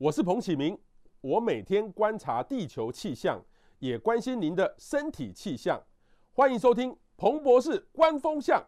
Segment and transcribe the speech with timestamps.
[0.00, 0.78] 我是彭启明，
[1.20, 3.38] 我每天观察地球气象，
[3.80, 5.78] 也关心您的身体气象。
[6.32, 8.64] 欢迎收听彭博士观风向。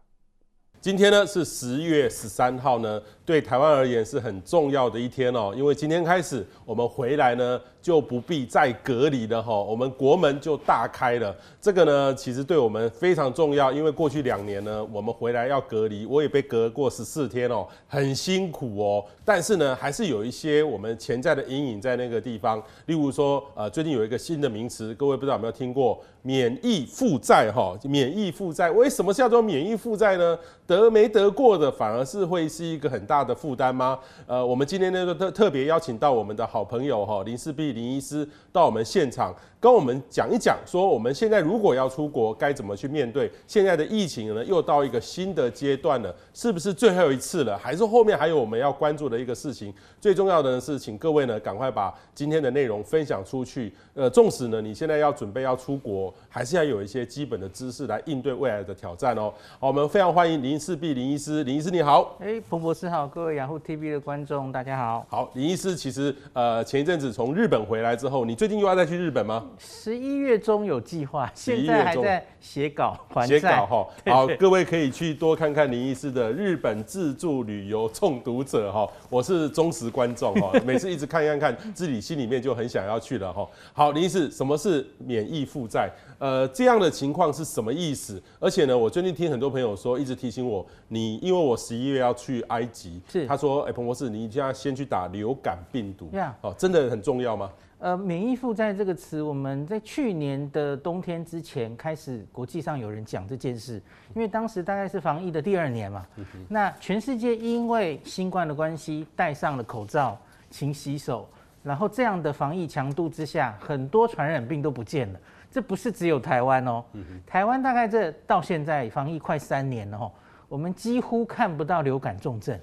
[0.78, 7.58] 今天呢是十月十三号呢，对台湾而言是很重要的一天哦，因为今天开始我们回来呢。
[7.82, 11.34] 就不必再隔离了哈，我们国门就大开了。
[11.60, 19.04] 这个呢，其实对我们非常重要，因为过去两年呢，我们回来要隔离，我也被隔过十四天哦，很辛苦哦。
[19.24, 22.62] 但是呢，还是有一些我们潜在的阴影在那个地方。
[22.86, 26.00] 例如说，呃，最近有一个新的名词，各位不知道有没有听过？
[26.24, 30.38] 免疫负债哈，免疫负债，为什么叫做免疫负债呢？
[30.64, 33.98] 得没得过的反而是会是一个很大的负担吗？
[34.24, 37.71] 呃，我们今天呢，特特别邀请到我们的好朋友哈，林氏璧。
[37.72, 44.44] 林医师到我们现场跟我们讲一讲，说我们现在如果要出国，该怎么去面对现在的疫情呢？
[44.44, 47.56] 又到一个新的阶段了，是不是最后一次了？
[47.56, 49.72] 还是后面还有我们要关注的一个事情？
[50.00, 53.72] 最重要的呢是，请各位呢赶快把今天的内容分享出去。
[53.94, 59.32] 呃，纵使呢你现在要准备要出国，还是要有一些基本的知识来应对未来的挑战哦。
[59.60, 62.16] 好，我们非常欢迎林氏璧林医师，林医师你好。
[62.18, 65.06] 哎，彭博士好，各位雅虎 TV 的观众大家好。
[65.08, 67.61] 好，林医师其实呃前一阵子从日本。
[67.64, 69.44] 回来之后，你最近又要再去日本吗？
[69.58, 73.86] 十一月中有计划，现在还在写稿，写稿哈。
[74.12, 83.48] 好，各位可以去多看看林医师的日本自助旅游中毒者哈，我是忠实观众哈， 每次一直看看看，自己心里面就很想要去了哈。
[83.72, 85.90] 好，林医师，什么是免疫负债？
[86.18, 88.22] 呃，这样的情况是什么意思？
[88.38, 97.50] 而且呢，我最近听很多朋友说，一直提醒我，你因为我十一月要去埃及，是他说，哎、欸，彭博士，你一定要先去打流感病毒，呀，哦，真的很重要吗？
[97.82, 103.82] 呃，免疫负债这个词，我们在去年的冬天之前开始，国际上有人讲这件事，
[104.14, 106.06] 因为当时大概是防疫的第二年嘛。
[106.48, 110.16] 那全世界因为新冠的关系，戴上了口罩，
[110.48, 111.28] 勤洗手，
[111.64, 115.18] 然后这样的防疫强度之下，很多传染病都不见了。
[115.50, 116.84] 这不是只有台湾哦，
[117.26, 120.12] 台湾大概这到现在防疫快三年了哦，
[120.48, 122.56] 我们几乎看不到流感重症，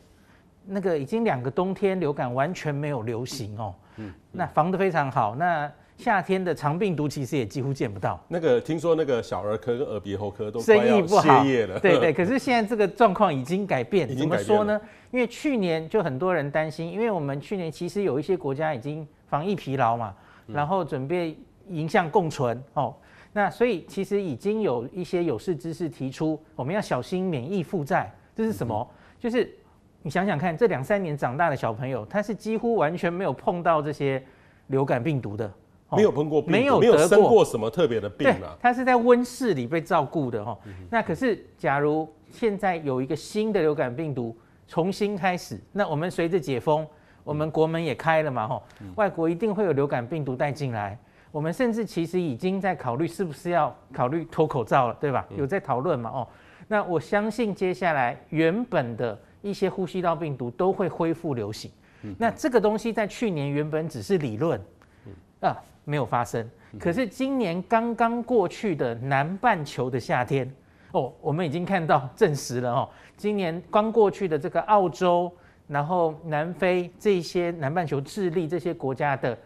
[0.72, 3.74] 那个已经两个冬天流感完全没有流行哦。
[3.97, 5.35] 嗯，嗯，那防得非常好。
[5.35, 8.24] 那夏天的肠病毒其实也几乎见不到。
[8.30, 12.13] 那个听说那个小儿科跟耳鼻喉科都生意不好，对对。
[12.13, 14.80] 可是现在这个状况已经改变，怎么说呢？
[15.12, 20.16] 因为去年就很多人担心，因为我们去年其实有一些国家已经防疫疲劳嘛，
[20.47, 21.36] 然后准备
[21.68, 22.96] 迎向共存哦。
[23.34, 28.09] 那所以其实已经有一些有识之士提出，我们要小心免疫负债。
[28.34, 28.90] 这是什么？
[29.19, 29.53] 就是。
[30.01, 34.23] 你想想看，这两三年长大的小朋友，他是几乎完全没有碰到这些
[34.67, 35.51] 流感病毒的，
[35.91, 38.55] 没有碰过没有得过，生过什么特别的病啊。
[38.61, 40.57] 他是在温室里被照顾的哈。
[40.89, 44.33] 那可是，假如现在有一个新的流感病毒
[44.69, 46.88] 重新开始，那我们随着解封，
[47.25, 48.63] 我们国门也开了嘛哈，
[48.95, 50.97] 外国一定会有流感病毒带进来。
[51.29, 55.27] 我们甚至其实已经在考虑是不是要考虑脱口罩了，对吧？
[55.35, 56.27] 有在讨论嘛哦。
[56.69, 59.19] 那我相信接下来原本的。
[59.41, 61.72] 一些呼吸道病毒都会恢复流行，
[62.17, 64.59] 那这个东西在去年原本只是理论，
[65.41, 65.55] 啊，
[65.85, 66.50] 没有发生。
[66.77, 70.51] 可是今年刚刚过去的南半球的夏天，
[70.91, 75.31] 哦，我们已经看到证实了哦，今年刚过去的这个澳洲，
[75.67, 79.38] 然后南非这些南半球智利这些国家的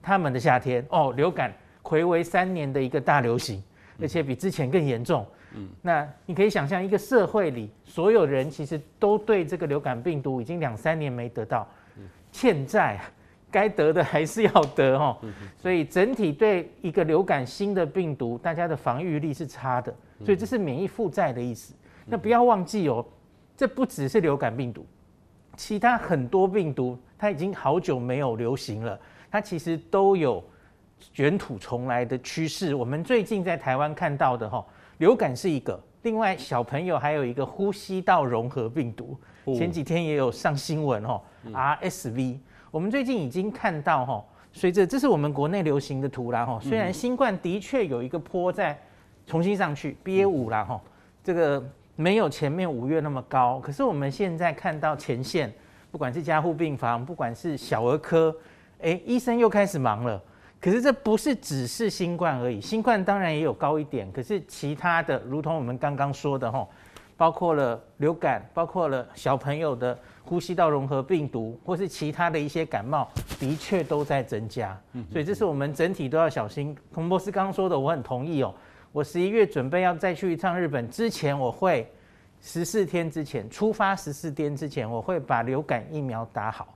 [0.00, 3.62] 他们的夏天，哦，流感回违三年的一个大流行，
[4.00, 5.26] 而且比之前更严重。
[5.54, 11.66] 嗯，那你可以想象，一个社会里所有人其实都对这个流感病毒已经两三年没得到，
[12.30, 13.00] 欠债，
[13.50, 15.16] 该得的还是要得哦。
[15.58, 19.92] 所以整体对一个流感新的病毒，大家的防御力是差的，
[20.24, 21.74] 所以这是免疫负债的意思。
[22.06, 23.04] 那不要忘记哦，
[23.56, 24.86] 这不只是流感病毒，
[25.56, 28.96] 其他很多病毒它已经好久没有流行了，
[29.30, 30.42] 它其实都有
[31.12, 32.72] 卷土重来的趋势。
[32.72, 34.64] 我们最近在台湾看到的哈。
[35.00, 39.18] 流感是一个，另外小朋友还有一个呼吸道融合病毒，
[39.56, 41.18] 前几天也有上新闻哦
[41.50, 42.38] ，RSV。
[42.70, 48.78] 我们最近已经看到哈，随着这是我们国内流行的图啦哈，虽然新冠的确有一个坡在
[49.26, 50.78] 重新上去，BA 五啦哈，
[51.24, 51.66] 这个
[51.96, 55.50] 没有前面五月那么高，可是我们现在看到前线，
[55.90, 58.36] 不管是加护病房，不管是小儿科，
[58.82, 60.22] 哎，医生又开始忙了。
[60.60, 66.68] 可是这不是只是新冠而已，新冠当然也有高一点，可是其他的，如同我们刚刚说的吼，
[67.16, 73.08] 包括了流感，包括了小朋友的呼吸道融合病毒，或是其他的一些感冒，
[73.38, 74.78] 的确都在增加。
[75.10, 76.76] 所以这是我们整体都要小心。
[76.92, 78.54] 彭博士刚刚说的，我很同意哦。
[78.92, 81.90] 我十一月准备要再去一趟日本之前，我会
[82.42, 86.74] 十四天之前出发，十四天之前我会把流感疫苗打好。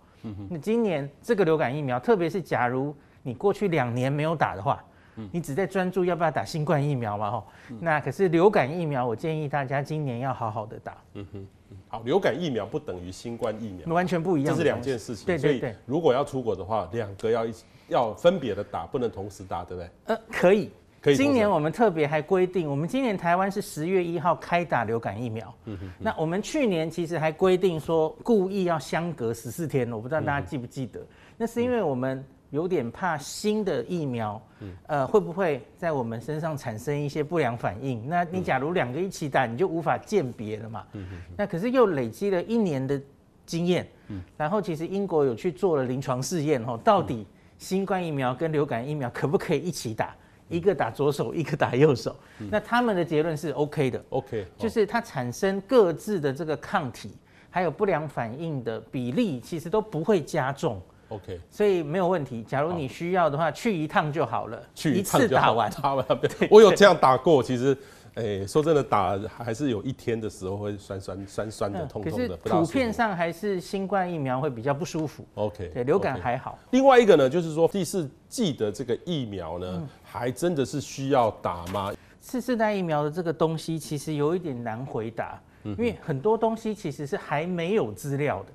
[0.48, 4.84] 那今年这个流感疫苗，特别是假如你过去两年没有打的话，
[5.16, 7.46] 嗯，你只在专注要不要打新冠疫苗嘛，吼，
[7.80, 10.96] 那可是流感疫苗，我建议大家今年要好好的打。
[11.14, 11.46] 嗯哼，
[11.88, 15.26] 好，流感疫苗不等于新冠疫苗，完全不一样，这是两件事情。
[15.26, 19.90] 对对如果要出国的话，两个要一起要分别的打，不能同时打，对不对？
[20.04, 20.70] 呃，可以。
[21.14, 25.54] 今年我们特别还规定，我们今年台湾是十月一号开打流感疫苗。
[25.66, 25.90] 嗯哼。
[25.98, 31.06] 那我们去年其实还规定说，故意要相隔十四天，我不知道大家记不记得？
[31.36, 32.24] 那是因为我们
[32.54, 34.40] 有点怕新的疫苗，
[34.86, 38.08] 呃，会不会在我们身上产生一些不良反应？
[38.08, 40.84] 那你假如两个一起打，你就无法鉴别了嘛。
[40.92, 41.16] 嗯哼。
[41.36, 43.00] 那可是又累积了一年的
[43.44, 43.86] 经验。
[44.06, 44.22] 嗯。
[44.36, 47.26] 然后其实英国有去做了临床试验，哦，到底
[47.58, 50.14] 新冠疫苗跟流感疫苗可不可以一起打？
[50.48, 57.16] 一个打左手， 一个打右手，嗯、那他们的结论是 OK 的，OK，就是它产生各自的这个抗体，
[57.50, 60.80] 还有不良反应的比例，其实都不会加重
[61.14, 62.42] ，OK，所以没有问题。
[62.42, 66.04] 假如你需要的话，去一趟就好了，去一次打完， 打完。
[66.50, 67.76] 我有这样打过，其实。
[68.16, 72.36] 哎、欸，说真的，打还是有一天的时候会酸酸酸酸的、痛痛的。
[72.36, 75.26] 可是普遍上还是新冠疫苗会比较不舒服。
[75.34, 76.56] OK，对，流感还好。
[76.62, 76.68] Okay.
[76.70, 81.92] 另外一个呢，就是说第四季的这个疫苗呢，嗯、还真的是需要打吗？
[82.20, 88.52] 次世代疫苗的这个东西其实有一点难回答，嗯、因为很多东西其实是还没有资料的。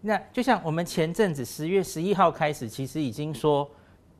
[0.00, 3.70] 那就像我们前阵子十月十一号开始，其实已经说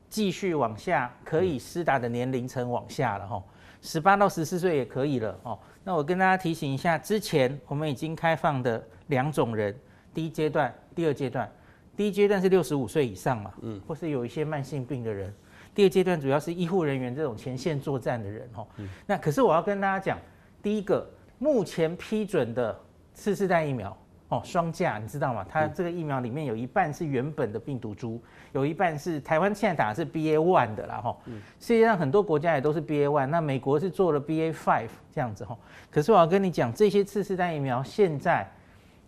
[0.09, 3.43] 继续往下可以施打的年龄层往下了哈。
[3.81, 5.57] 十八到十四岁也可以了哦。
[5.83, 9.75] 那我跟大家提醒一下，之前我们已经开放的两种人，
[10.13, 11.51] 第一阶段、第二阶段。
[11.97, 15.33] 第一阶段是六十五岁以上嘛，嗯，或是有一些慢性病的人。
[15.73, 18.67] 第二阶段主要是医护人员这种前线作战的人哦。
[19.05, 20.19] 那可是我要跟大家讲，
[20.61, 21.09] 第一个
[21.39, 22.79] 目前批准的
[23.13, 23.97] 次世代疫苗。
[24.31, 25.45] 哦，双价你知道吗？
[25.49, 28.17] 它这个疫苗里面有一半是原本的病毒株，
[28.53, 31.17] 有一半是台湾现在打的是 BA one 的啦哈。
[31.59, 35.57] 世界上很多国家也都是 BA one，那美国是做了 BA five 这样子哈。
[35.89, 38.49] 可是我要跟你讲，这些次世代疫苗现在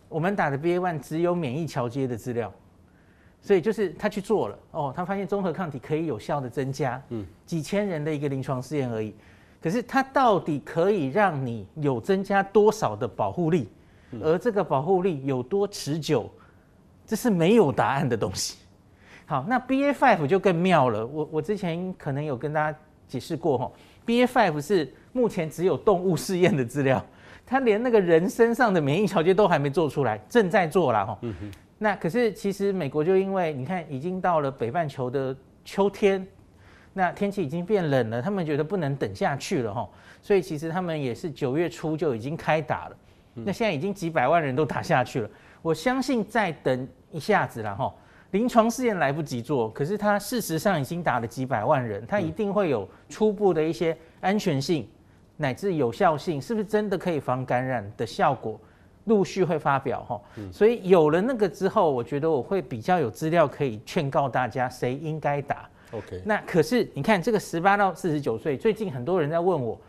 [0.09, 2.53] 我们打的 BA one 只有免疫桥接的资料，
[3.41, 9.15] 所以就是他去做了哦，他发现综合抗体可以有效的增加，嗯，几千人的一个临床试验而已。
[9.61, 13.69] 可是它到底可以让你有增加多少的保护力？
[14.21, 16.29] 而这个保护力有多持久，
[17.05, 18.57] 这是没有答案的东西。
[19.25, 21.05] 好，那 BA five 就更妙了。
[21.05, 22.77] 我我之前可能有跟大家
[23.07, 23.71] 解释过哈
[24.05, 27.03] ，BA five 是目前只有动物试验的资料，
[27.45, 31.17] 它连那个人身上的免疫调节都还没做出来，正在做啦哈。
[31.21, 31.51] 嗯哼。
[31.79, 35.35] 那可是其实美国就因为你看已经到了北半球的
[35.65, 36.25] 秋天，
[36.93, 39.89] 那天气已经变冷了，他们觉得不能等下去了哈，
[40.21, 42.95] 所以其实他们也是九月初就已经开打了。
[43.35, 45.29] 那现在已经几百万人都打下去了，
[45.61, 47.93] 我相信再等一下子了哈。
[48.31, 54.87] 临床试验来不及做，可是它事实上已经打了几百万人，它一定会有初步的一些安全性
[55.37, 58.59] 乃至有效性，是不是真的可以防感染的效果，
[59.05, 60.21] 陆续会发表哈。
[60.51, 65.69] 所以有了那个之后，我觉得我会比较有资料可以劝告大家谁应该打。
[65.91, 66.21] OK。
[66.25, 69.79] 那可是你看这个十八到四十九岁，最近很多人在问我。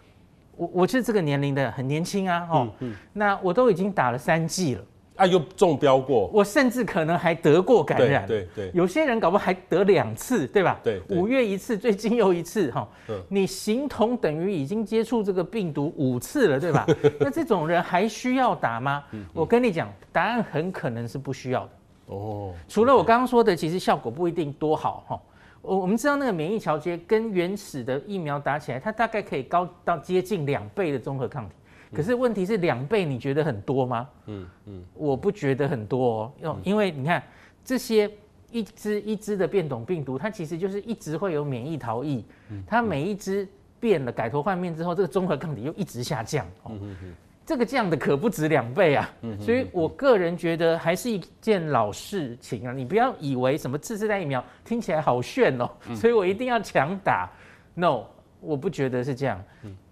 [0.56, 4.84] 我我是这个年龄的，很年轻啊，哦，嗯嗯、那我都已经打了三剂了，
[5.16, 10.78] 啊，又中标过，我甚至可能还得过感染，对对，对有些人搞不好还得两次，对吧？
[10.82, 16.86] 对，五月一次，最近又一次，哈，嗯、 你形同等于已经接触这个病毒五次了，对吧？
[17.20, 19.04] 那这种人还需要打吗？
[19.32, 21.70] 我跟你讲，答案很可能是不需要的。
[22.06, 25.20] 哦，除了我刚刚说的，其实效果不一定多好，哈。
[25.64, 31.54] 我我们知道那个免疫桥接跟原始的疫苗打起来，它大概可以高到接近两倍的综合抗体。
[31.92, 34.08] 可是问题是两倍，你觉得很多吗？
[34.26, 37.22] 嗯嗯，我不觉得很多哦，因为你看
[37.64, 38.10] 这些
[38.50, 42.24] 一只一只的变种病毒，它其实就是一直会有免疫逃逸，
[42.66, 43.48] 它每一只
[43.80, 46.46] 变了改头换面之后，这个综合抗体又一直下降。
[46.68, 47.14] 嗯嗯。
[47.46, 52.72] 这个降的可不止两倍啊，所以我个人觉得还是一件老事情啊。
[52.72, 57.30] 你不要以为什么次世代疫苗听起来好炫哦，所以我一定要强打。
[57.74, 58.04] No，
[58.40, 59.44] 我不觉得是这样。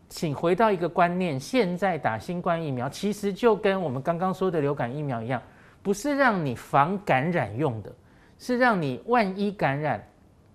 [0.08, 5.42] 请回到一个观念，现在打新冠疫苗其实就跟我们刚刚说的流感疫苗一样，
[5.82, 7.92] 不是让你防感染用的，
[8.38, 10.02] 是让你万一感染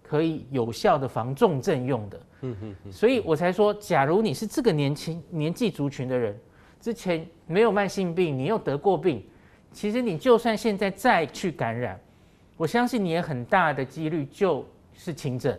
[0.01, 2.19] 可以有效的防重症用的。
[2.91, 6.35] 所以我才说，假如你是这个年轻年纪族群的人。
[6.79, 9.23] 之前没有慢性病，你又得过病，
[9.71, 11.99] 其实你就算现在再去感染，
[12.55, 15.57] 我相信你也很大的几率就是轻症。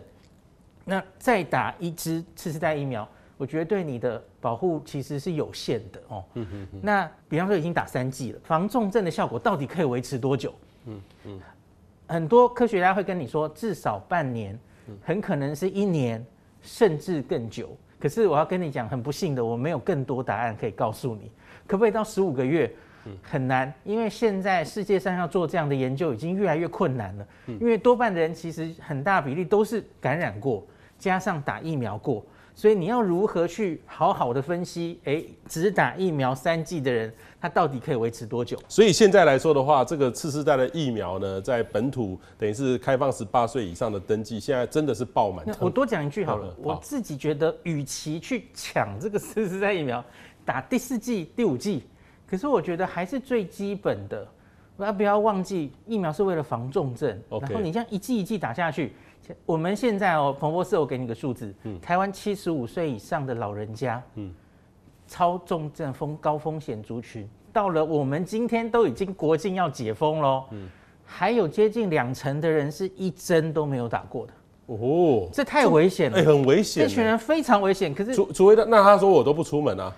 [0.85, 3.07] 那再打一支次世代疫苗，
[3.37, 6.23] 我觉得对你的保护其实是有限的哦。
[6.33, 6.79] 嗯嗯嗯。
[6.81, 10.53] 那比方说已经打三剂了，防重症的效果到底可以维持多久？
[10.85, 11.39] 嗯嗯。
[12.07, 14.57] 很多科学家会跟你说，至少半年，
[15.03, 16.25] 很可能是一年，
[16.63, 17.69] 甚至更久。
[17.99, 21.31] 可是我要跟你讲，很不幸的，我没有更多答案可以告诉你。
[21.67, 22.71] 可不可以到十五个月？
[23.23, 27.27] 很难，因为现在世界上要做这样的研究已经越来越困难了。
[27.47, 30.63] 因为多半的人其实很大比例都是感染过，
[30.97, 32.23] 加上打疫苗过。
[32.59, 34.99] 所以你要如何去好好的分析？
[35.05, 38.59] 哎，只打疫苗三剂的人，他到底可以维持多久？
[38.67, 45.45] 所以现在来说的话，这个次世代的疫苗呢，在本土等于是开放十八岁以上的登记，现在真的是爆满。
[45.61, 50.03] 我多讲一句好了，我自己觉得，与其去抢这个次世代疫苗，
[50.43, 51.85] 打第四剂、第五剂，
[52.27, 54.27] 可是我觉得还是最基本的，
[54.75, 57.17] 不要不要忘记，疫苗是为了防重症。
[57.29, 58.91] 然后你这样一剂一剂打下去。
[59.45, 64.33] 我们现在哦，彭博士，我给你个数字，嗯，台湾七十五岁以上的老人家，嗯，
[65.07, 70.67] 超重症风高风险族群，到了我们今天都已经国境要解封喽，嗯，
[71.05, 74.33] 还有接近两成的人是一针都没有打过的，
[74.67, 79.93] 哦，这太危险了，哎，很危险，这群人非常危险，可是除除非他，那他说我都不出门啊。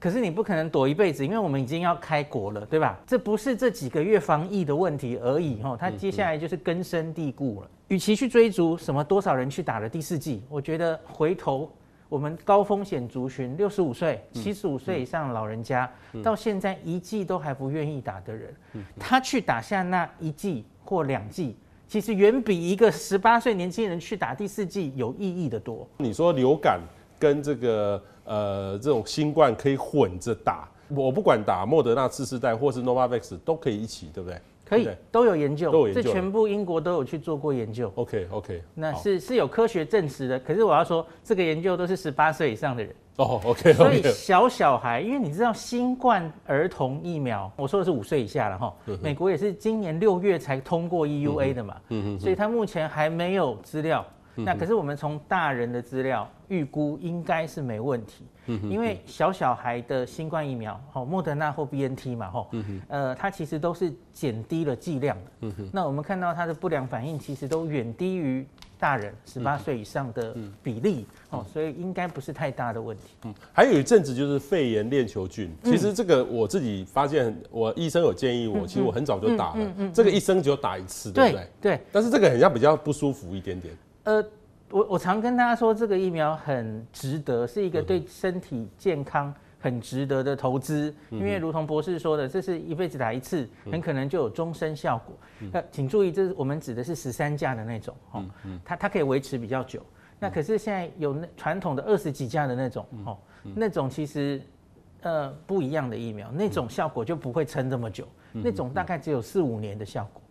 [0.00, 2.98] 可是你不可能躲一辈子，因为我们已经要开国了，对吧？
[3.06, 7.68] 这不是这几个月防疫的问题而已，哈，它接下来就是根深蒂固了。
[7.88, 11.68] 与其去追逐什么多少人去打了第四季，我觉得回头
[12.08, 15.90] 我们高风险族群，六十五岁、七十五岁以上老人家，
[16.22, 18.54] 到现在一季都还不愿意打的人，
[18.98, 21.56] 他去打下那一季或两季，
[21.88, 25.88] 其实远比一个十八岁年轻人去打第四季有意义的多。
[25.96, 26.80] 你说流感
[27.18, 28.02] 跟这个？
[28.30, 34.38] 呃，这种新冠可以混着打，我不管打莫德纳次世代或是 Novavax 都可以一起，对不对？
[34.66, 37.90] 可以，都有研究，都有研究，这全部英国都有去做过研究。
[37.94, 40.38] OK OK，那是是有科学证实的。
[40.40, 42.94] 可是我要说，这个研究都是十八岁以上的人。
[43.16, 48.74] 哦，OK，所以小小孩，因为你知道新冠儿童疫苗，我说的是五岁以下了哈。
[49.00, 54.04] 美国也是今年六月才通过 EUA 的嘛，嗯嗯，所以他目前还没有资料。
[54.44, 62.50] 那可是我们从大人的资料预估应该是没问题，因为小小孩的新冠疫苗，哦，莫德纳或 BNT 嘛，吼，
[62.88, 65.52] 呃，它其实都是减低了剂量的。
[65.72, 68.46] 那我们看到它的不良反应其实都远低于
[68.78, 73.02] 大人十八岁以上的比例，哦，所以应该不是太大的问题。
[73.24, 81.48] 嗯，还有一阵子就是肺炎链球菌，其实这个我自己发现，我医生有建议我，其实我很早就打了，这个一生只有打一次，对不对？
[81.60, 81.80] 对。
[81.90, 83.76] 但是这个好像比较不舒服一点点。
[84.08, 84.24] 呃，
[84.70, 90.94] 我我常跟大家说，这个疫苗很值得，是一个对身体健康很值得的投资。
[91.10, 95.14] 因为如同博士说的，这是一辈子打一次，很可能就有终身效果。
[95.52, 98.24] 那请注意，这是我们指的是十三价的那种，哦，
[98.64, 99.82] 它它可以维持比较久。
[100.18, 103.18] 那可是现在有那传统的二十几价的那种，哦，
[103.54, 104.40] 那种其实
[105.02, 110.22] 呃不一样的疫苗，那种效果就不会撑这么久，那种大概只有四五年的效果。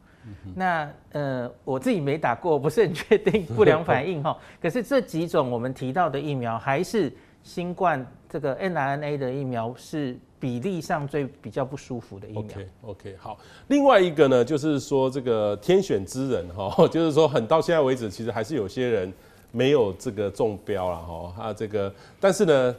[0.55, 4.37] 那呃，我自己没打过，不是很确定 不良反应哈。
[4.61, 7.11] 可是这几种我们提到的疫苗，还是
[7.43, 12.41] 新冠这个 mRNA 的疫苗是比例上最比较不舒服的疫苗。
[12.41, 19.13] OK OK 好，另外一个呢，就是说这个天选之人哈， 就是说很到现在为止，其实还是有些人
[19.51, 21.33] 没有这个中标了哈。
[21.37, 22.75] 啊，这个但是呢，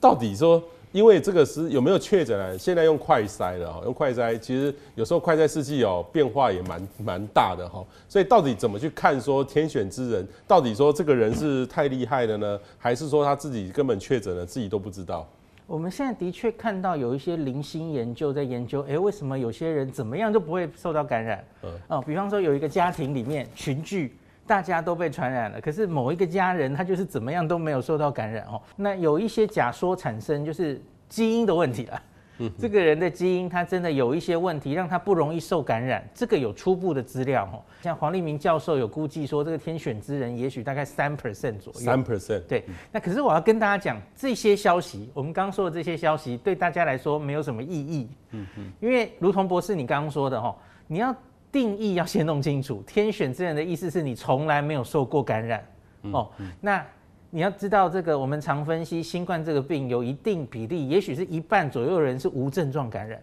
[0.00, 0.62] 到底说。
[0.92, 2.56] 因为这个是有没有确诊啊？
[2.58, 15.28] 现在用快筛了哈，用快筛其实有时候快筛试剂哦变化也蛮蛮大的哈，所以到底怎么去看说天选之人，到底说这个人是太厉害了呢，还是说他自己根本确诊了自己都不知道？
[15.66, 21.44] 我们现在的确看到有一些零星研究在研究，哎，为什么有些人怎么样都不会受到感染？
[21.62, 24.12] 嗯，哦，比方说有一个家庭里面群聚。
[24.50, 28.60] 大家都被传染了，可是某一个家人他就是怎么样都没有受到感染哦。
[28.74, 32.02] 那有一些假说产生，就是基因的问题了。
[32.38, 36.02] 嗯，这个人的基因他真的有一些问题，让他不容易受感染。
[36.12, 37.62] 这个有初步的资料哦。
[37.80, 41.78] 像黄立明教授有估计说，这个天选之人也许大概三 percent 左右。
[41.78, 42.40] 三 percent。
[42.48, 42.64] 对。
[42.90, 48.08] 那可是我要跟大家讲，这些消息，我们刚刚说的这些消息，对大家来说没有什么意义。
[48.32, 48.72] 嗯嗯。
[48.80, 50.52] 因为如同博士你刚刚说的哈，
[50.88, 51.14] 你要。
[51.52, 55.64] 定义要先弄清楚，天选之人的意思是你从来没有受过感染
[56.12, 56.30] 哦。
[56.60, 56.84] 那
[57.30, 63.20] 你要知道，这个我们常分析新冠这个病有一定比例，也许是一半左右的人是无症状感染，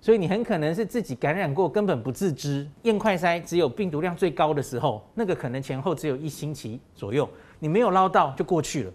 [0.00, 2.66] 所以你很可能是自己感染过，根本不自知。
[2.82, 8.92] 验快筛只有病毒量最高的时候，那个可能前后只有一星期左右，你没有捞到就过去了。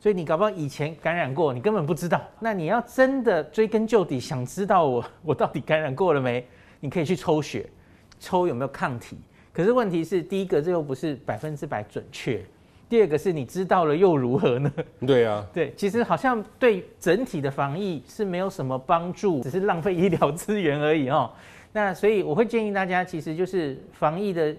[0.00, 2.20] 所以你搞不好以前感染过，你根本不知道。
[2.38, 6.46] 那你要真的追根究底，想知道我我到底感染过了没？
[6.80, 7.66] 你可以去抽血。
[8.18, 9.16] 抽有没有抗体？
[9.52, 12.44] 可是问题是，第一个这又不是百分之百准确，
[12.88, 14.72] 第二个是你知道了又如何呢？
[15.06, 21.30] 对啊， 对，其实好像对整体的防疫是没有什么帮助，只是浪费医疗资源而已哦。
[21.72, 24.54] 那所以我会建议大家，其实就是防疫的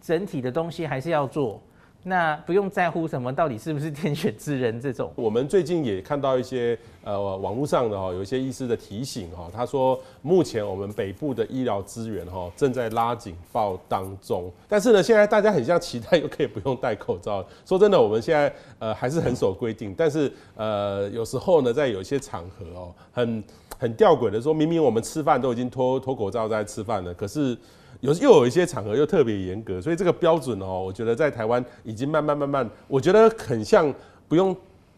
[0.00, 1.60] 整体的东西还是要做。
[2.04, 5.12] 那不用在乎什么，到底是不是天选之人这种。
[5.16, 17.44] 我们最近也看到一些呃网络上的哈，有一些医师的提醒哈，他说目前我们北部的医疗资源哈正在拉警报当中，但是呢，现在大家很像期待又可以不用戴口罩。
[17.64, 23.44] 说真的，我们现在呃还是很守规定，但是呃有时候呢，在有一些场合哦，很
[23.78, 27.56] 很吊诡的说，明明我们吃饭都已经脱脱口罩在吃饭了，可是。
[28.02, 33.94] 有又有一些场合又特别严格，所以这个标准哦，我觉得在台湾已经慢慢慢慢，我觉得很像
[34.26, 34.54] 不用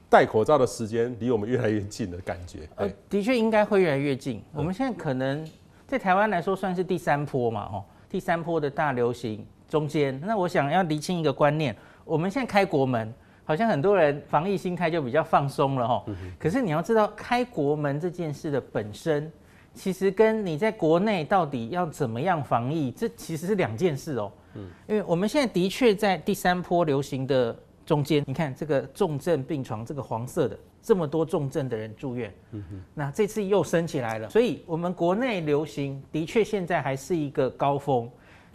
[0.09, 2.67] 戴口罩的时间离我们越来越近的感觉。
[2.77, 4.43] 呃，的确应该会越来越近。
[4.55, 5.47] 我们现在可能
[5.87, 10.19] 在台湾来说算是第三波嘛，哦，第三波的大流行中间。
[10.25, 13.13] 那我想要厘清一个观念，我们现在开国门，
[13.45, 16.03] 好像很多人防疫心态就比较放松了哈。
[16.39, 19.31] 可是你要知道，开国门这件事的本身。
[19.75, 24.33] 其实跟你在国内到底要怎么样防疫，这其实是两件事哦。
[24.55, 27.55] 嗯，因为我们现在的确在第三波流行的
[27.85, 38.09] 中间，你看这个重症病床，这个黄色的这么多重症的人住院，嗯哼，那这次又升起来了，所以我们国内流行的确现在还是一个高峰。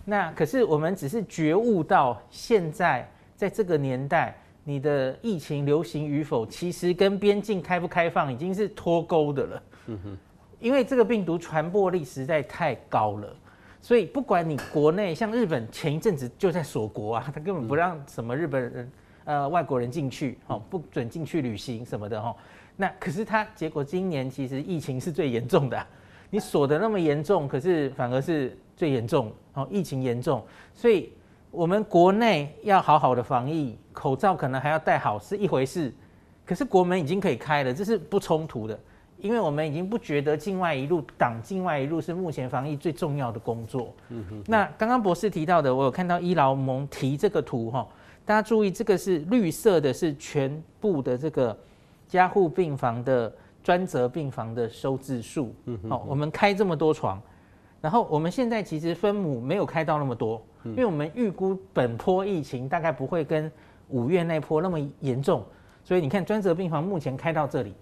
[0.05, 9.63] 那可是我们只是觉悟到现在在这个年代，你的疫情流行与否，其实跟边境开不开放已经是脱钩的了。
[9.87, 10.17] 嗯哼。
[10.59, 13.35] 因为这个病毒传播力实在太高了，
[13.81, 18.91] 所以不管你国内，像日本前一阵子就在锁国啊， 他根本不让什么日本人、
[19.23, 22.35] 呃外国人进去，哦，不准进去旅行什么的哈。
[22.75, 25.87] 那可是他结果今年其实疫情是最严重的啊，
[26.29, 31.13] 你锁得那么严重，可是反而是最严重，哦，疫情严重，所以
[31.51, 35.93] 我们国内要好好的防疫，口罩可能还要戴好是一回事，
[36.45, 38.79] 可是国门已经可以开了，这是不冲突的。
[39.21, 43.93] 因为我们已经不觉得境外一路挡境外一路是目前防疫最重要的工作。
[44.09, 44.43] 嗯哼。
[44.47, 47.87] 那刚刚博士提到的，我有看到医劳盟提这个图哈，
[48.25, 51.57] 大家注意，这个是绿色的，是全部的这个
[52.07, 55.53] 加护病房的专责病房的收治数。
[55.65, 55.89] 嗯哼。
[55.89, 57.21] 好，我们开这么多床，
[57.81, 63.51] 然后我们现在其实分母没有开到那么多，因为我们预估本波疫情大概不会跟
[63.89, 65.43] 五月那波那么严重，
[65.83, 67.75] 所以你看专责病房目前开到这里。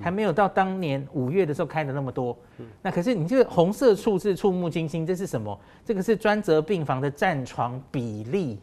[0.00, 2.36] 还没有到当年五月的时候开的那么多，
[2.82, 5.58] 那可是你这个红色数字触目惊心，这是什么？
[5.84, 8.58] 这个是专责病房的占床比例。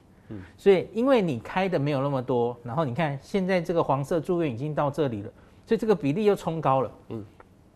[0.57, 5.29] 所以因为你开的没有那么多，然后你看现在这个黄色住院已经到这里了，
[5.65, 6.91] 所以这个比例又冲高了。
[7.09, 7.21] 嗯，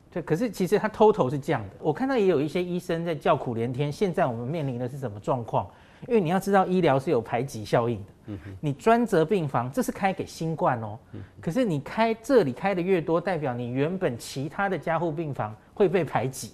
[0.10, 0.22] 对。
[0.22, 3.92] 可是其实它 total 是这样的，我看到也有一些医生在叫苦连天。
[3.92, 5.68] 现在我们面临的是什么状况？
[6.08, 8.38] 因为你要知道，医疗是有排挤效应的。
[8.60, 10.98] 你专责病房这是开给新冠哦，
[11.40, 16.54] 可是你开这里开的越多，代表你原本其他的加护病房会被排挤，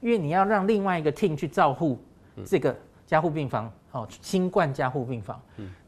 [0.00, 1.98] 因为你要让另外一个 team 去照护
[2.44, 2.76] 这个
[3.06, 5.40] 加护病房哦，新冠加护病房。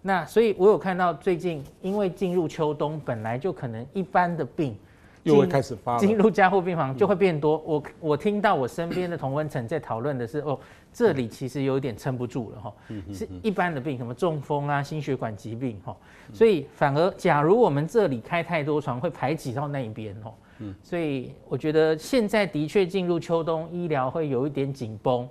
[0.03, 4.77] 那所以我有看到最近，因为进入秋冬，本来就可能一般的病。
[5.25, 7.59] 又会开始发进入加护病房就会变多。
[7.67, 10.59] 我我听到我身边的同温层在讨论的是，哦，
[10.93, 12.73] 这里其实有点撑不住了哈。
[13.13, 15.97] 是一般的病，什么中风啊、心血管疾病哈。
[16.33, 20.33] 所以反而，假如我们这里开太多床，会排挤到那一边哦。
[20.83, 25.29] 所以我觉得现在的确进入秋冬，医疗会有一点紧绷。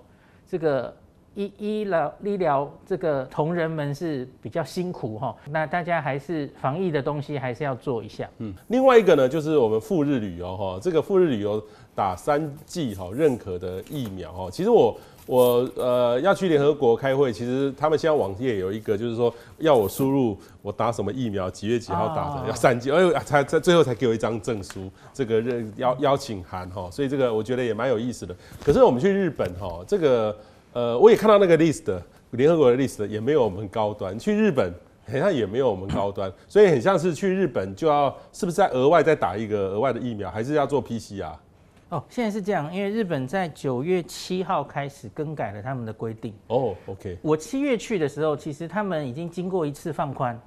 [0.48, 0.94] 这个。
[1.36, 8.30] 医医疗医疗这个同仁们是比较辛苦哈，那大家还是防疫的东西还是要做一下。
[8.38, 11.64] 嗯，另外一个呢，就是我们赴日旅游哈，这个赴日旅游
[11.96, 28.36] 打三剂哈认可的疫苗哈，其实我我呃要去联合国开会，其实他们现在网页有一个就是说要我输入我打什么疫苗，几月几号打的，要三剂，哎呦才才最后才给我一张证书，这个认邀邀请函哈，所以这个我觉得也蛮有意思的。
[28.64, 30.36] 可是我们去日本哈，这个。
[30.74, 34.18] 呃，我也看到那个 list，联合国的 list 也没有我们高端。
[34.18, 34.74] 去日本
[35.06, 41.34] 好像也没有我们高端， 所以很像是去日本就要是不是再额外再打一个额外的疫苗，还是要做 PCR？
[41.90, 46.34] 哦，现在是这样，因为日本在九月七号开始更改了他们的规定。
[46.48, 47.18] 哦，OK。
[47.22, 50.40] 我七月去的时候，其实他们已经经过一次放宽，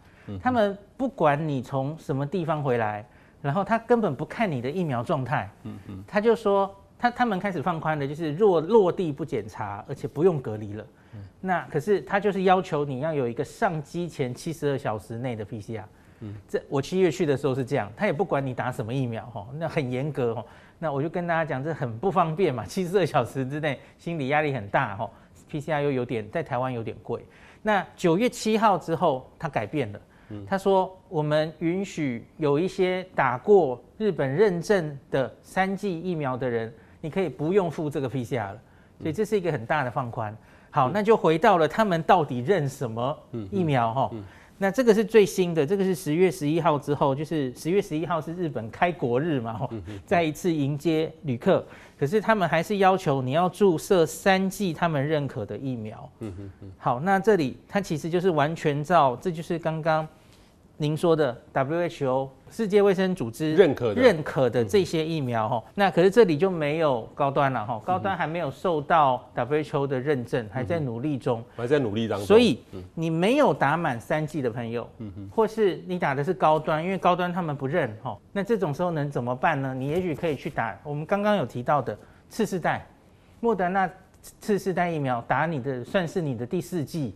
[0.42, 3.06] 他们不管你从什么地方回来，
[3.40, 6.74] 然后他根本不看你的疫苗状态，嗯嗯，他就说。
[6.98, 10.86] 他他们开始放宽的，就是若落地不检查，而且不用隔离了。
[11.14, 15.84] 嗯、那可是他就是要求你要有一个上机前七十二小时内的 PCR。
[16.20, 20.44] 嗯，这我七月去的时候是这样，他也不管你打什么疫苗哈，那很严格哈。
[20.78, 25.10] 那我就跟大家讲，这很不方便嘛，七十二小时之内心理压力很大哈。
[25.50, 27.24] PCR 又有点在台湾有点贵。
[27.62, 30.00] 那九月七号之后，他改变了。
[30.46, 36.72] 他说我们允许有一些打过日本认证的三剂疫苗的人。
[37.06, 38.58] 你可以不用付这个 PCR 了，
[39.00, 40.36] 所以这是一个很大的放宽。
[40.72, 43.16] 好，那就回到了他们到底认什么
[43.52, 44.10] 疫苗哈？
[44.58, 49.68] 那这个是最新的，这个是十月十一号之后，就是十月十一号是日本开国日嘛，
[50.04, 51.64] 再一次迎接旅客。
[51.96, 56.10] 可是他们还是要求你要注射三剂他们认可的疫苗。
[56.76, 60.04] 好，那这里它其实就是完全照，这就是刚刚。
[60.78, 72.26] 您说的 WHO 世界卫生组织认可认可的这些疫苗哈，那可是这里就没有高端了哈，高端还没有受到 WHO 的认证，还在努力中，还在努力当中。
[72.26, 72.60] 所以
[72.94, 74.86] 你没有打满三剂的朋友，
[75.34, 79.74] 或是你打的是高端，因为高端他们不认哈，那这种时候能怎么办呢？
[79.74, 82.86] 你也许可以去打我们刚刚有提到的次世代
[83.40, 83.90] 莫德纳
[84.40, 87.14] 次世代疫苗，打你的算是你的第四剂。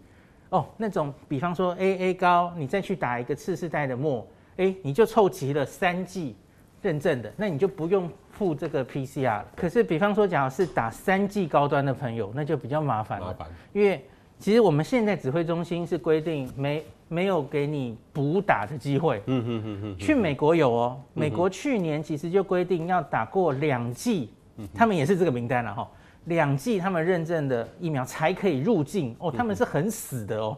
[0.50, 6.36] 哦，那种比方说 AA 高，你再去打一个次世代的墨，哎，你就凑齐了三剂
[6.82, 9.46] 认证的，那你就不用付这个 PCR 了。
[9.54, 13.26] 可是比方说，假如是打三剂高端的朋友，那就比较麻烦了。
[13.26, 14.04] 麻烦，因为
[14.38, 19.22] 其实我们现在指挥中心是规定没没有给你补打的机会。
[19.26, 19.98] 嗯嗯嗯嗯。
[19.98, 24.30] 去美国有哦，美国去年其实就规定要打过两剂，
[24.74, 25.88] 他们也是这个名单了哈。
[26.26, 30.56] 两剂他们认证的疫苗才可以入境哦，他们是很死的哦，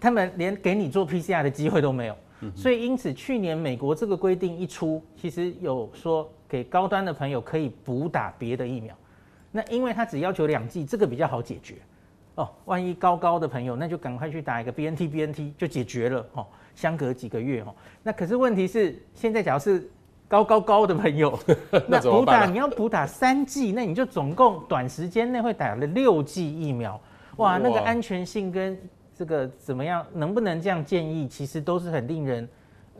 [0.00, 2.16] 他们连给你做 PCR 的机会都没有，
[2.54, 8.96] 所以因此去年美国这个规定一出，其实有说给高端的朋友可以补打别的疫苗，
[9.52, 11.76] 那因为他只要求两剂，这个比较好解决。
[12.36, 16.26] 哦，万一高高的朋友，那就赶快去打一个 BNT BNT 就解决了。
[16.32, 19.90] 哦，相隔几个月哦，那可是问题是现在假如是。
[20.28, 21.38] 高高高的朋友，
[21.86, 27.00] 那补打你要补打三剂，那你就总共短时间内会打了六剂疫苗，
[27.36, 28.78] 哇，那个安全性跟
[29.14, 32.48] 这个怎么样，能不能这样建议，其实都是很令人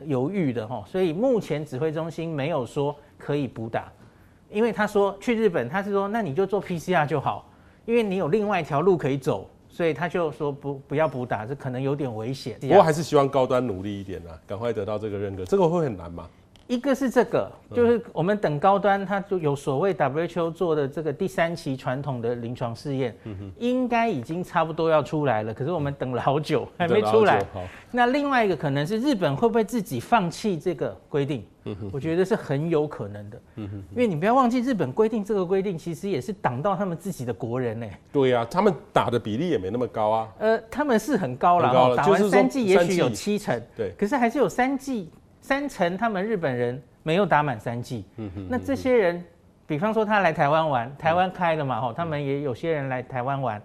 [0.05, 0.83] 犹豫的哈。
[0.87, 3.91] 所以目前指挥中心没有说可以补打，
[4.49, 7.49] 因为他说去日本，他是说那你就做 PCR 就好，
[7.85, 12.57] 因为你有另外一条路可以走，所以他就说不不要补打，这可能有点危险。
[12.61, 16.25] 不过还是希望高端努力一点啊，赶快得到这个认可，这个会很难吗？
[16.67, 23.15] 一个是这个，就是我们等高端，它就有所谓 WHO 做的这个第三期传统的临床试验，
[23.57, 25.53] 应该已经差不多要出来了。
[25.53, 27.45] 可是我们等了好久还没出来。
[27.89, 31.45] 那另外一个可能是日本会不会自己放弃这个规定？
[31.91, 33.41] 我觉得是很有可能的。
[33.55, 37.87] 嗯因为你不要忘记，日本规定这个规定其实也是挡到他们自己的国人呢。
[38.11, 40.27] 对呀，他们打的比例也没那么高啊。
[40.39, 43.61] 呃，他们是很高了，打完三剂也许有七成。
[43.75, 45.09] 对，可是还是有三剂。
[45.47, 48.03] 三成他们日本人没有打满三剂，
[48.49, 49.23] 那这些人，
[49.65, 53.61] 比方说他来台湾玩，台湾开了嘛吼，他们也有些人来台湾玩，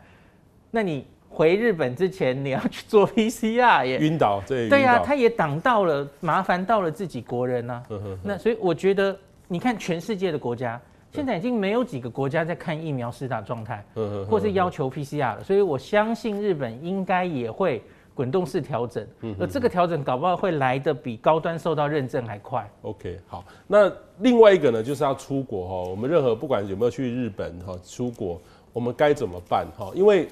[0.70, 7.82] 那你回日本之前你要去做 PCR 也，晕倒，对，对呀，他也挡到了，麻烦到了自己国人呐。
[8.22, 9.18] 那所以我觉得，
[9.48, 13.84] 你看全世界的国家，现在已经没有几个国家在看疫苗施打状态，
[14.30, 17.82] 或是要求 PCR 了，所以我相信日本应该也会。
[18.14, 19.07] 滚动式调整，
[19.38, 22.70] 而这个调整搞不好会来得比高端受到认证还快。
[22.83, 25.90] OK，好，那另外一个呢，就是要出国哈。
[25.90, 28.40] 我们任何不管有没有去日本哈，出国
[28.72, 29.90] 我们该怎么办哈？
[29.94, 30.29] 因为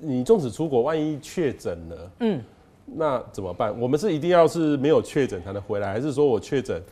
[0.00, 2.42] 你纵使出国，万一确诊了，嗯，
[2.84, 3.78] 那怎么办？
[3.80, 6.82] 我们是一定要是没有确诊才能回来，还是说我确诊？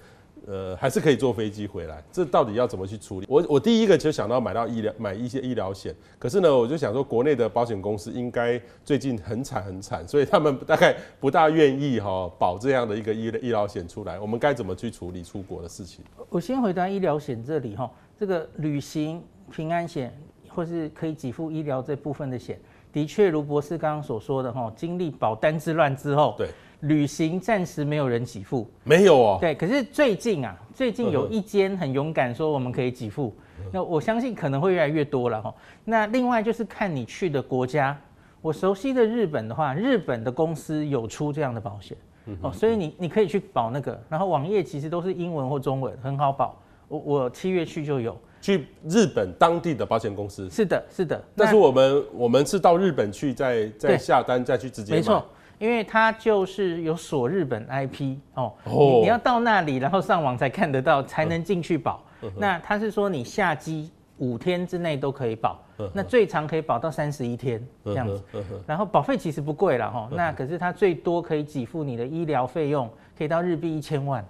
[0.47, 3.27] 呃，还是可以坐飞机回来，这到底要怎么去处理？
[3.29, 14.19] 我我第一个就想到买到医疗买一些医疗险，可是呢，我就想说国内的保险公司应该最近很惨很惨，所以他们大概不大愿意哈保这样的一个医医疗险出来。
[14.19, 16.05] 我们该怎么去处理出国的事情？
[16.29, 20.13] 我先回答医疗险这里哈，这个旅行平安险
[20.49, 22.61] 或是可以给付医疗这部分的险，
[22.93, 26.49] 的确如博士刚刚所说的哈，经历保单之乱之后，对。
[26.83, 29.39] 旅行暂时没有人给付，没有哦。
[29.41, 33.33] 对，可是最近啊，最近有一间很勇敢说我们可以给付，
[33.73, 35.55] 那我相信可能会越来越多了哈。
[35.85, 37.97] 那另外就是看你去的国家，
[38.41, 41.97] 我熟悉的日本的话，日本的公司有出这样的保险
[42.41, 46.61] 哦，所以你你可以去保那个，然后网页其实都是英文或中文，很好保。
[46.89, 51.25] 我我七月去就有去日本当地的保险公司，是的，是的。
[51.37, 54.99] 但是我们我们是到日本去再再下单再去直接买。
[54.99, 55.25] 没错。
[55.63, 62.03] 因为它就是有锁日本 IP 哦，你你要到那里，然后上网才看得到，才能进去保。
[62.37, 65.63] 那他是说你下机五天之内都可以保，
[65.95, 68.21] 那最长可以保到三十一天这样子。
[68.67, 74.25] 然后保费其实不贵了哈，那可是它最多可以给付你的医疗费用，可以到日币一千万。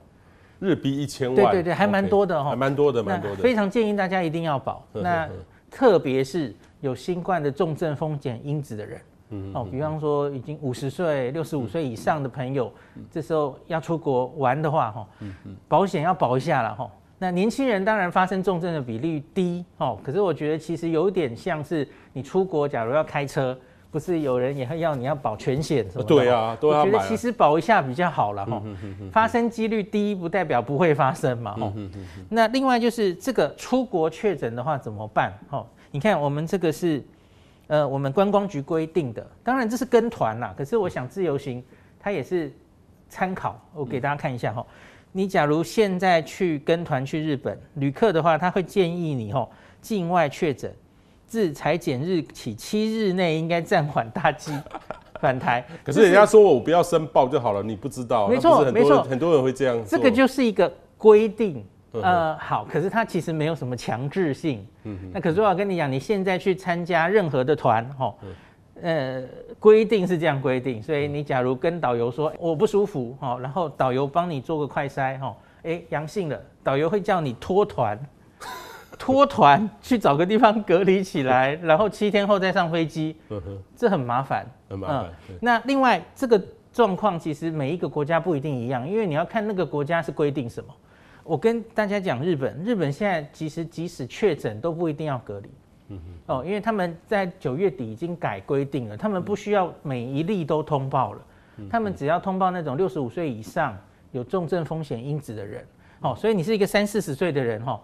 [0.60, 1.34] 日币一千万？
[1.34, 3.36] 对对对，还蛮多的哈，还蛮多的，蛮多的。
[3.36, 4.86] 非常建议大家一定要保。
[4.92, 5.26] 那
[5.70, 9.00] 特别是有新冠的重症风险因子的人。
[9.54, 12.72] 哦，比方说已经五十岁、六十五岁以上的朋友，
[13.10, 15.06] 这时候要出国玩的话，哈，
[15.68, 16.90] 保险要保一下了哈。
[17.18, 23.56] 那年轻人当然发生重症的比例低哦，可是我觉得其实有点像是你出国，假如要开车，
[23.92, 26.08] 不是有人也会要你要保全险什么的？
[26.08, 26.90] 对啊，都要买。
[26.90, 28.60] 我觉得其实保一下比较好了哈，
[29.12, 31.72] 发生几率低不代表不会发生嘛哈。
[32.28, 35.32] 那另外就是这个出国确诊的话怎么办？
[35.48, 37.00] 哈，你看我们这个是
[37.68, 41.62] 呃我们观光局规定的，当然这是跟团啦，可是我想自由行
[41.98, 42.52] 它也是
[43.08, 44.64] 参考，我给大家看一下哈。
[45.14, 49.50] 你假如现在去跟团去日本，旅客的话，他会建议你吼，
[49.82, 50.74] 境外确诊，
[51.26, 54.52] 自采检日起七日内应该暂缓搭机
[55.20, 55.62] 返台。
[55.84, 59.78] 可是人家说我不要申报就好了，你不知道，没错，没错，很多人会这样。
[59.86, 64.66] 这个就是一个规定，呃，好，可是它其实没有什么强制性。
[64.84, 68.18] 嗯，那可是我要跟你讲，你现在去参加任何的团，吼。
[68.80, 69.22] 呃，
[69.60, 77.96] 规定是这样规定，所以你假如跟导游说我不舒服，哈，然后导游帮你做个快筛，哈，哎，阳性了，导游会叫你脱团，
[78.98, 83.14] 脱团去找个地方隔离起来， 然后七天后再上飞机，
[83.76, 85.12] 这很麻烦，很麻烦。
[85.40, 90.74] 那另外这个状况其实每一个国家不一定一样，因为你要看那个国家是规定什么。
[91.24, 95.48] 我跟大家讲，日本，日本现在其实即使确诊都不一定要隔离。
[96.26, 101.20] 哦，因为他们在九月底已经改规定了，他们不需要每一例都通报了，
[101.68, 103.76] 他们只要通报那种六十五岁以上
[104.10, 105.66] 有重症风险因子的人。
[106.00, 107.80] 哦，所以你是一个三四十岁的人，哈，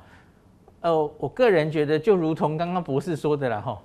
[0.81, 3.79] 呃，我个人觉得就如同刚刚博士说的了，哈。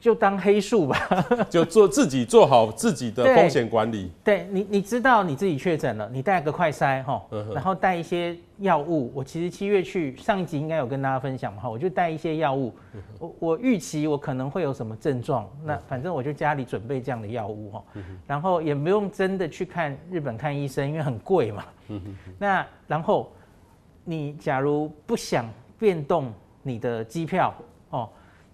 [0.00, 0.98] 就当黑数吧，
[1.50, 4.10] 就做自己做好自己的风险管理。
[4.24, 9.12] 对，对你，你知道你自己确诊了，你带个快筛哈，然后带一些药物。
[9.14, 12.74] 我其实七月去上一集应该有跟大家分享嘛，我就带一些药物。
[13.18, 17.84] 我我预期我可能会有什么症状，那反正我就家里准备这样的药物哈，
[18.26, 21.64] 然后也不用真的去看日本看医生，因为很贵嘛。
[22.38, 23.30] 那然后
[24.02, 25.46] 你假如不想
[25.78, 26.32] 变动
[26.62, 27.64] 你的机票哦。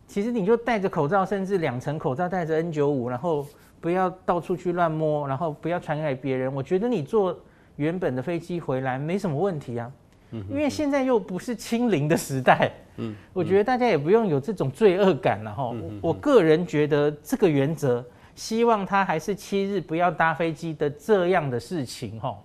[0.06, 3.46] 其实你就戴着口罩，甚至两层口罩，戴着 N 九五然后
[3.80, 6.52] 不要到处去乱摸，然后不要传给别人。
[6.52, 7.38] 我觉得你坐
[7.76, 9.90] 原本的飞机回来没什么问题啊，
[10.30, 12.70] 因为现在又不是清零的时代。
[12.98, 15.74] 嗯，我觉得大家也不用有这种罪恶感了哈。
[16.00, 18.02] 我个人觉得这个原则，
[18.34, 22.38] 希望他还是七日不要搭飞机的这样的事情哈。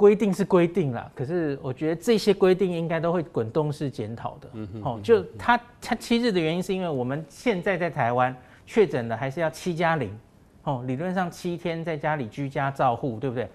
[0.00, 4.48] 规定是规定啦，可是我觉得这些规定应该都会滚动式检讨的。
[4.54, 8.34] 嗯哼，哦，就他他七日的原因是因为我们现在在台湾
[8.66, 10.10] 确诊的还是要七加零，
[10.62, 13.46] 哦，理论上七天在家里居家照护，对不对？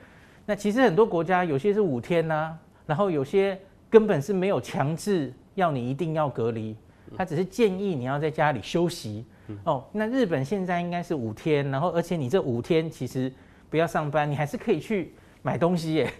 [0.46, 3.58] 那其实很多国家有些是五天呐、啊，然后有些
[3.90, 6.76] 根本是没有强制要你一定要隔离，
[7.18, 9.26] 他只是建议你要在家里休息。
[9.64, 13.34] 哦，那日本现在应该是五天，然后而且你这五天其实
[13.68, 15.12] 不要上班，你还是可以去。
[15.46, 16.12] 买东西耶，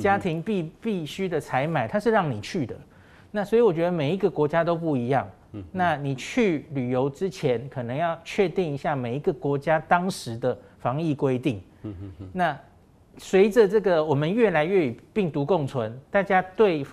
[0.00, 2.74] 家庭必必须的采买，它是让你去的。
[3.30, 5.24] 那所以我觉得每一个国家都不一样。
[5.70, 11.62] 那你去旅游之前，可能要确定一下每一个国家当时的防疫规定。
[12.32, 12.58] 那
[13.18, 16.84] 随着这个我们越来越与病毒共存，大家对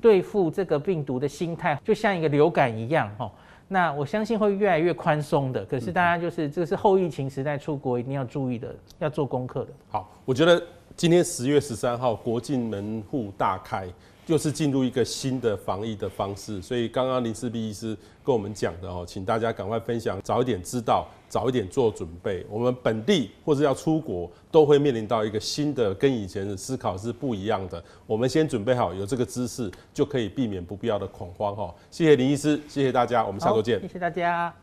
[0.00, 3.30] 对付这个病毒的心态，就像一个流感一样哦。
[3.68, 5.62] 那我相信会越来越宽松的。
[5.66, 9.72] 可是大家就是这个是后疫情时代出国一定要注意的，要做功课的。
[9.90, 10.62] 好，我觉得。
[10.96, 13.88] 今天十月十三号，国境门户大开，
[14.24, 16.62] 就是进入一个新的防疫的方式。
[16.62, 22.46] 所以刚刚林氏璧医师跟我们讲的哦，请大家赶快分享，早一点知道，早一点做准备。
[22.48, 27.82] 我们本地或者要出国，都会面临到一个新的，跟以前的思考是不一样的。
[28.06, 31.74] 我们先准备好，有这个知识，就可以避免不必要的恐慌哈。
[31.90, 33.80] 谢谢林医师，谢谢大家，我们下周见。
[33.80, 34.54] 谢谢大家。